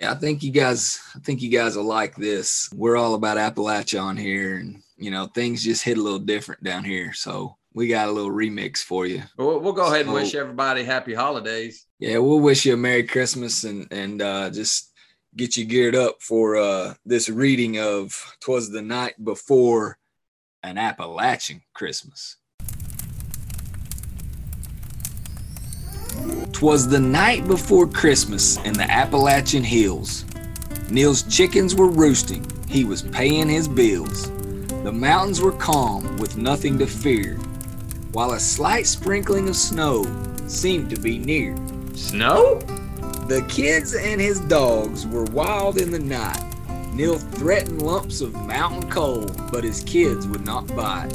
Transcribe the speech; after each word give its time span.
Yeah, 0.00 0.12
I 0.12 0.14
think 0.14 0.42
you 0.42 0.50
guys, 0.50 0.98
I 1.14 1.18
think 1.18 1.42
you 1.42 1.50
guys 1.50 1.76
will 1.76 1.84
like 1.84 2.16
this. 2.16 2.70
We're 2.74 2.96
all 2.96 3.14
about 3.14 3.36
Appalachia 3.36 4.02
on 4.02 4.16
here, 4.16 4.56
and 4.56 4.82
you 4.96 5.10
know 5.10 5.26
things 5.26 5.62
just 5.62 5.84
hit 5.84 5.98
a 5.98 6.02
little 6.02 6.18
different 6.18 6.64
down 6.64 6.84
here. 6.84 7.12
So 7.12 7.56
we 7.74 7.86
got 7.86 8.08
a 8.08 8.12
little 8.12 8.30
remix 8.32 8.78
for 8.78 9.04
you. 9.06 9.22
We'll, 9.36 9.60
we'll 9.60 9.74
go 9.74 9.86
ahead 9.86 10.00
and 10.06 10.08
So- 10.10 10.14
wish 10.14 10.34
everybody 10.34 10.84
happy 10.84 11.12
holidays. 11.14 11.86
Yeah, 11.98 12.16
we'll 12.18 12.40
wish 12.40 12.64
you 12.64 12.74
a 12.74 12.76
Merry 12.78 13.04
Christmas 13.04 13.64
and 13.64 13.86
and 13.92 14.22
uh, 14.22 14.48
just 14.50 14.90
get 15.36 15.56
you 15.58 15.66
geared 15.66 15.94
up 15.94 16.22
for 16.22 16.56
uh, 16.56 16.94
this 17.04 17.28
reading 17.28 17.78
of 17.78 18.14
"Twas 18.40 18.70
the 18.70 18.80
Night 18.82 19.22
Before 19.22 19.98
an 20.62 20.78
Appalachian 20.78 21.60
Christmas." 21.74 22.36
Twas 26.52 26.88
the 26.88 27.00
night 27.00 27.46
before 27.46 27.86
Christmas 27.86 28.56
in 28.64 28.74
the 28.74 28.90
Appalachian 28.90 29.64
hills. 29.64 30.24
Neil's 30.90 31.22
chickens 31.22 31.74
were 31.74 31.88
roosting, 31.88 32.44
he 32.68 32.84
was 32.84 33.02
paying 33.02 33.48
his 33.48 33.68
bills. 33.68 34.30
The 34.82 34.92
mountains 34.92 35.40
were 35.40 35.52
calm 35.52 36.16
with 36.16 36.36
nothing 36.36 36.78
to 36.78 36.86
fear, 36.86 37.36
while 38.12 38.32
a 38.32 38.40
slight 38.40 38.86
sprinkling 38.86 39.48
of 39.48 39.56
snow 39.56 40.04
seemed 40.46 40.90
to 40.90 41.00
be 41.00 41.18
near. 41.18 41.56
Snow? 41.94 42.58
The 43.28 43.44
kids 43.48 43.94
and 43.94 44.20
his 44.20 44.40
dogs 44.40 45.06
were 45.06 45.24
wild 45.24 45.78
in 45.78 45.90
the 45.90 45.98
night. 45.98 46.42
Neil 46.92 47.18
threatened 47.18 47.82
lumps 47.82 48.20
of 48.20 48.34
mountain 48.46 48.90
coal, 48.90 49.26
but 49.52 49.62
his 49.62 49.82
kids 49.84 50.26
would 50.26 50.44
not 50.44 50.66
bite. 50.74 51.12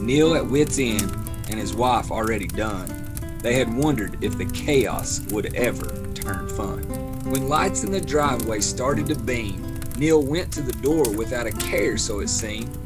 Neil 0.00 0.34
at 0.34 0.46
wit's 0.46 0.78
end 0.78 1.12
and 1.48 1.60
his 1.60 1.74
wife 1.74 2.10
already 2.10 2.46
done. 2.46 3.01
They 3.42 3.54
had 3.54 3.74
wondered 3.74 4.22
if 4.22 4.38
the 4.38 4.46
chaos 4.46 5.20
would 5.30 5.54
ever 5.54 5.88
turn 6.14 6.48
fun. 6.48 6.82
When 7.24 7.48
lights 7.48 7.84
in 7.84 7.90
the 7.90 8.00
driveway 8.00 8.60
started 8.60 9.06
to 9.06 9.14
beam, 9.16 9.80
Neil 9.98 10.22
went 10.22 10.52
to 10.52 10.62
the 10.62 10.72
door 10.80 11.10
without 11.16 11.46
a 11.46 11.52
care, 11.52 11.98
so 11.98 12.20
it 12.20 12.28
seemed. 12.28 12.78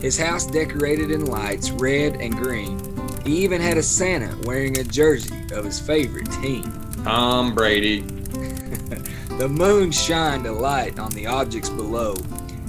His 0.00 0.18
house 0.18 0.46
decorated 0.46 1.10
in 1.10 1.26
lights, 1.26 1.70
red 1.70 2.16
and 2.16 2.34
green. 2.34 2.80
He 3.24 3.42
even 3.44 3.60
had 3.60 3.76
a 3.76 3.82
Santa 3.82 4.36
wearing 4.44 4.78
a 4.78 4.84
jersey 4.84 5.34
of 5.52 5.64
his 5.64 5.80
favorite 5.80 6.30
team. 6.42 6.64
Tom 7.04 7.54
Brady. 7.54 8.04
The 9.38 9.48
moon 9.48 9.90
shined 9.90 10.46
a 10.46 10.52
light 10.52 11.00
on 11.00 11.10
the 11.10 11.26
objects 11.26 11.68
below, 11.68 12.14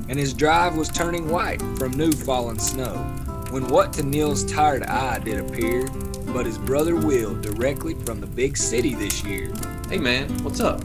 and 0.09 0.17
his 0.17 0.33
drive 0.33 0.75
was 0.75 0.89
turning 0.89 1.29
white 1.29 1.61
from 1.77 1.91
new 1.91 2.11
fallen 2.11 2.57
snow. 2.57 2.95
When 3.51 3.67
what 3.67 3.93
to 3.93 4.03
Neil's 4.03 4.43
tired 4.51 4.81
eye 4.81 5.19
did 5.19 5.37
appear, 5.37 5.87
but 6.35 6.45
his 6.45 6.57
brother 6.57 6.97
Will 6.97 7.33
directly 7.39 7.93
from 7.93 8.19
the 8.19 8.27
big 8.27 8.57
city 8.57 8.93
this 8.93 9.23
year. 9.23 9.53
Hey 9.87 9.97
man, 9.97 10.27
what's 10.43 10.59
up? 10.59 10.83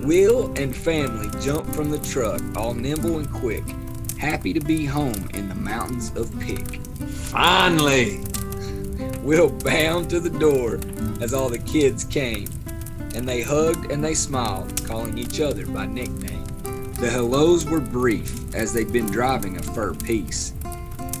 Will 0.00 0.52
and 0.58 0.74
family 0.74 1.28
jumped 1.40 1.72
from 1.72 1.88
the 1.88 2.00
truck, 2.00 2.42
all 2.56 2.74
nimble 2.74 3.18
and 3.18 3.32
quick, 3.32 3.62
happy 4.18 4.52
to 4.52 4.58
be 4.58 4.84
home 4.84 5.30
in 5.34 5.48
the 5.48 5.54
mountains 5.54 6.10
of 6.16 6.36
Pick. 6.40 6.80
Finally. 7.30 8.18
Will 9.22 9.50
bound 9.50 10.10
to 10.10 10.18
the 10.18 10.36
door 10.36 10.80
as 11.22 11.32
all 11.32 11.48
the 11.48 11.60
kids 11.60 12.02
came, 12.02 12.48
and 13.14 13.28
they 13.28 13.40
hugged 13.40 13.92
and 13.92 14.02
they 14.02 14.14
smiled, 14.14 14.84
calling 14.84 15.16
each 15.16 15.40
other 15.40 15.64
by 15.66 15.86
nickname. 15.86 16.44
The 16.94 17.08
hellos 17.08 17.64
were 17.64 17.78
brief 17.78 18.52
as 18.52 18.72
they'd 18.72 18.92
been 18.92 19.06
driving 19.06 19.58
a 19.58 19.62
fur 19.62 19.94
piece. 19.94 20.54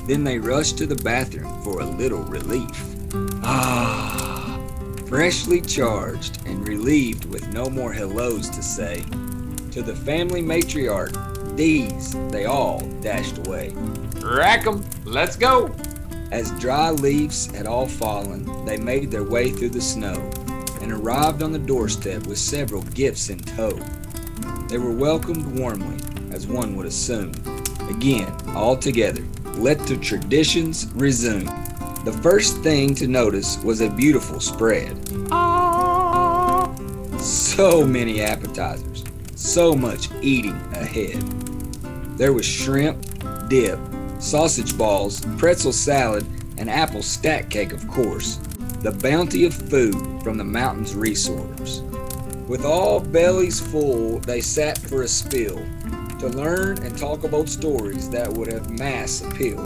Then 0.06 0.24
they 0.24 0.40
rushed 0.40 0.78
to 0.78 0.86
the 0.86 1.00
bathroom 1.04 1.62
for 1.62 1.78
a 1.80 1.86
little 1.86 2.24
relief. 2.24 2.97
Ah, 3.42 4.60
freshly 5.06 5.60
charged 5.60 6.40
and 6.46 6.66
relieved 6.66 7.24
with 7.26 7.48
no 7.52 7.70
more 7.70 7.92
hellos 7.92 8.48
to 8.50 8.62
say. 8.62 9.02
To 9.72 9.82
the 9.82 9.94
family 9.94 10.42
matriarch, 10.42 11.56
these 11.56 12.14
they 12.30 12.44
all 12.44 12.80
dashed 13.00 13.38
away. 13.46 13.74
Rack 14.22 14.66
'em. 14.66 14.84
Let's 15.04 15.36
go. 15.36 15.70
As 16.30 16.50
dry 16.60 16.90
leaves 16.90 17.46
had 17.46 17.66
all 17.66 17.86
fallen, 17.88 18.44
they 18.66 18.76
made 18.76 19.10
their 19.10 19.24
way 19.24 19.50
through 19.50 19.70
the 19.70 19.80
snow 19.80 20.30
and 20.82 20.92
arrived 20.92 21.42
on 21.42 21.52
the 21.52 21.58
doorstep 21.58 22.26
with 22.26 22.38
several 22.38 22.82
gifts 22.82 23.30
in 23.30 23.38
tow. 23.38 23.78
They 24.68 24.76
were 24.78 24.92
welcomed 24.92 25.58
warmly, 25.58 25.96
as 26.30 26.46
one 26.46 26.76
would 26.76 26.86
assume. 26.86 27.32
Again, 27.88 28.30
all 28.54 28.76
together, 28.76 29.22
let 29.54 29.78
the 29.86 29.96
traditions 29.96 30.86
resume. 30.94 31.48
The 32.08 32.22
first 32.22 32.62
thing 32.62 32.94
to 32.94 33.06
notice 33.06 33.62
was 33.62 33.82
a 33.82 33.90
beautiful 33.90 34.40
spread. 34.40 34.96
So 37.20 37.84
many 37.84 38.22
appetizers, 38.22 39.04
so 39.34 39.74
much 39.74 40.08
eating 40.22 40.56
ahead. 40.72 41.20
There 42.16 42.32
was 42.32 42.46
shrimp, 42.46 43.04
dip, 43.50 43.78
sausage 44.20 44.78
balls, 44.78 45.20
pretzel 45.36 45.70
salad, 45.70 46.24
and 46.56 46.70
apple 46.70 47.02
stack 47.02 47.50
cake, 47.50 47.74
of 47.74 47.86
course. 47.88 48.36
The 48.80 48.92
bounty 48.92 49.44
of 49.44 49.52
food 49.52 50.22
from 50.22 50.38
the 50.38 50.44
mountain's 50.44 50.94
resources. 50.94 51.82
With 52.48 52.64
all 52.64 53.00
bellies 53.00 53.60
full, 53.60 54.18
they 54.20 54.40
sat 54.40 54.78
for 54.78 55.02
a 55.02 55.08
spill 55.08 55.58
to 56.20 56.28
learn 56.28 56.82
and 56.82 56.96
talk 56.96 57.24
about 57.24 57.50
stories 57.50 58.08
that 58.08 58.32
would 58.32 58.50
have 58.50 58.70
mass 58.70 59.20
appeal. 59.20 59.62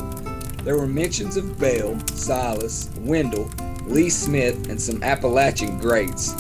There 0.64 0.76
were 0.76 0.86
mentions 0.86 1.36
of 1.36 1.58
Bell, 1.58 1.98
Silas, 2.14 2.88
Wendell, 3.00 3.50
Lee 3.86 4.10
Smith, 4.10 4.70
and 4.70 4.80
some 4.80 5.02
Appalachian 5.02 5.76
greats. 5.78 6.34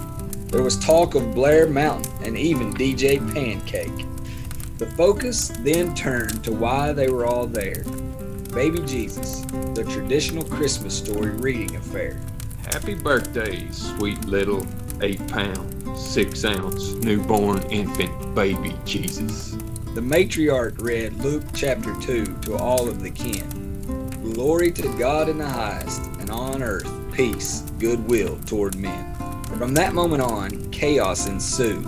There 0.46 0.62
was 0.62 0.78
talk 0.78 1.16
of 1.16 1.34
Blair 1.34 1.68
Mountain 1.68 2.12
and 2.24 2.38
even 2.38 2.72
DJ 2.72 3.18
Pancake. 3.34 4.06
The 4.78 4.86
focus 4.92 5.48
then 5.60 5.94
turned 5.94 6.44
to 6.44 6.52
why 6.52 6.92
they 6.92 7.10
were 7.10 7.26
all 7.26 7.46
there. 7.46 7.82
Baby 8.54 8.80
Jesus, 8.82 9.40
the 9.74 9.84
traditional 9.90 10.44
Christmas 10.44 10.96
story 10.96 11.30
reading 11.30 11.74
affair. 11.74 12.20
Happy 12.64 12.94
birthday, 12.94 13.68
sweet 13.70 14.24
little 14.26 14.64
eight 15.00 15.26
pound, 15.28 15.98
six 15.98 16.44
ounce 16.44 16.92
newborn 16.94 17.60
infant 17.70 18.34
baby 18.36 18.76
Jesus. 18.84 19.56
The 19.94 20.00
matriarch 20.00 20.80
read 20.80 21.12
Luke 21.14 21.44
chapter 21.54 21.94
2 22.00 22.24
to 22.42 22.56
all 22.56 22.88
of 22.88 23.02
the 23.02 23.10
kin. 23.10 23.61
Glory 24.22 24.70
to 24.72 24.98
God 24.98 25.28
in 25.28 25.38
the 25.38 25.48
highest, 25.48 26.02
and 26.20 26.30
on 26.30 26.62
earth 26.62 26.88
peace, 27.12 27.60
goodwill 27.78 28.38
toward 28.46 28.76
men. 28.76 29.14
From 29.58 29.74
that 29.74 29.94
moment 29.94 30.22
on, 30.22 30.70
chaos 30.70 31.26
ensued. 31.26 31.86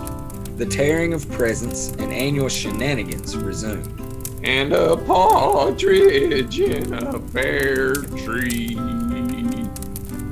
The 0.57 0.65
tearing 0.65 1.13
of 1.13 1.29
presents 1.31 1.91
and 1.93 2.13
annual 2.13 2.47
shenanigans 2.47 3.35
resumed. 3.35 4.01
And 4.43 4.73
a 4.73 4.95
partridge 4.95 6.59
in 6.59 6.93
a 6.93 7.19
pear 7.19 7.93
tree. 7.93 8.77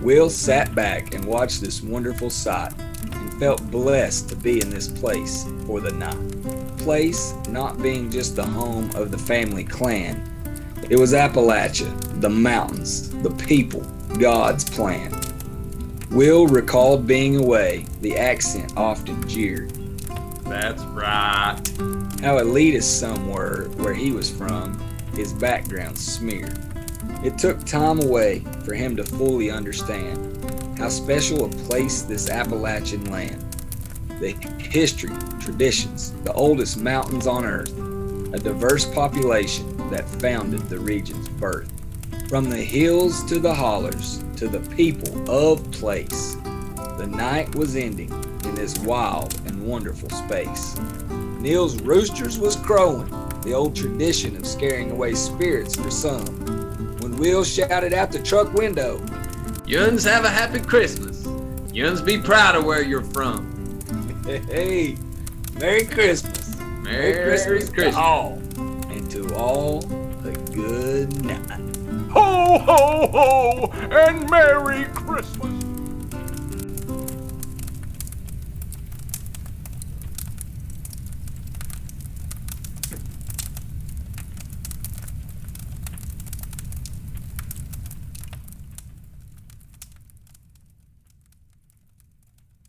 Will 0.01 0.29
sat 0.29 0.75
back 0.75 1.13
and 1.13 1.25
watched 1.25 1.61
this 1.61 1.81
wonderful 1.81 2.29
sight 2.29 2.73
and 3.11 3.33
felt 3.39 3.71
blessed 3.71 4.29
to 4.29 4.35
be 4.35 4.61
in 4.61 4.69
this 4.69 4.87
place 4.87 5.45
for 5.65 5.79
the 5.79 5.91
night. 5.91 6.77
Place 6.77 7.33
not 7.49 7.81
being 7.81 8.11
just 8.11 8.35
the 8.35 8.45
home 8.45 8.91
of 8.95 9.09
the 9.11 9.17
family 9.17 9.63
clan, 9.63 10.29
it 10.89 10.99
was 10.99 11.13
Appalachia, 11.13 12.21
the 12.21 12.29
mountains, 12.29 13.09
the 13.21 13.31
people, 13.31 13.81
God's 14.19 14.63
plan. 14.63 15.13
Will 16.11 16.45
recalled 16.45 17.07
being 17.07 17.37
away, 17.37 17.85
the 18.01 18.17
accent 18.17 18.73
often 18.77 19.27
jeered. 19.27 19.71
That's 20.43 20.83
right. 20.83 21.59
How 22.21 22.37
elitist 22.37 22.99
some 22.99 23.29
were 23.29 23.69
where 23.77 23.93
he 23.93 24.11
was 24.11 24.29
from, 24.29 24.79
his 25.15 25.33
background 25.33 25.97
smeared. 25.97 26.59
It 27.23 27.37
took 27.37 27.65
time 27.65 28.01
away 28.01 28.39
for 28.63 28.73
him 28.73 28.95
to 28.97 29.03
fully 29.03 29.49
understand 29.49 30.77
how 30.77 30.89
special 30.89 31.45
a 31.45 31.49
place 31.49 32.01
this 32.01 32.29
Appalachian 32.29 33.09
land. 33.09 33.41
The 34.19 34.31
history, 34.59 35.15
traditions, 35.39 36.11
the 36.23 36.33
oldest 36.33 36.77
mountains 36.77 37.25
on 37.25 37.45
earth, 37.45 37.71
a 38.33 38.39
diverse 38.39 38.85
population 38.85 39.72
that 39.93 40.09
founded 40.09 40.61
the 40.69 40.79
region's 40.79 41.29
birth. 41.29 41.71
From 42.27 42.49
the 42.49 42.57
hills 42.57 43.23
to 43.25 43.37
the 43.37 43.53
hollers 43.53 44.23
to 44.37 44.47
the 44.47 44.59
people 44.75 45.29
of 45.29 45.69
place, 45.71 46.33
the 46.97 47.05
night 47.05 47.53
was 47.53 47.75
ending 47.75 48.11
in 48.43 48.55
this 48.55 48.79
wild 48.79 49.39
and 49.45 49.67
wonderful 49.67 50.09
space. 50.09 50.79
Neil's 51.39 51.79
roosters 51.81 52.39
was 52.39 52.55
crowing, 52.55 53.07
the 53.41 53.53
old 53.53 53.75
tradition 53.75 54.35
of 54.35 54.47
scaring 54.47 54.89
away 54.89 55.13
spirits 55.13 55.75
for 55.75 55.91
some. 55.91 56.25
When 56.97 57.15
Will 57.17 57.43
shouted 57.43 57.93
out 57.93 58.11
the 58.11 58.23
truck 58.23 58.51
window, 58.53 58.99
Yuns 59.67 60.03
have 60.05 60.25
a 60.25 60.29
happy 60.29 60.59
Christmas. 60.59 61.27
Yuns 61.71 62.01
be 62.01 62.17
proud 62.17 62.55
of 62.55 62.65
where 62.65 62.81
you're 62.81 63.03
from. 63.03 63.79
hey, 64.25 64.97
Merry 65.59 65.85
Christmas. 65.85 66.57
Merry, 66.57 67.13
Christmas. 67.45 67.69
to 67.69 67.95
all. 67.95 68.41
To 69.13 69.35
all, 69.35 69.77
a 70.25 70.31
good 70.55 71.23
night. 71.23 71.77
Ho, 72.13 72.57
ho, 72.57 73.07
ho, 73.11 73.71
and 73.91 74.27
Merry 74.27 74.85
Christmas. 74.85 75.72